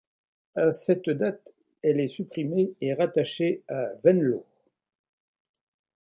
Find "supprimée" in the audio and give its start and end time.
2.07-2.73